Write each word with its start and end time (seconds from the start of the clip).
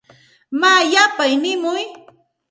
Maa 0.59 0.81
yapay 0.93 1.33
nimuy. 1.41 1.83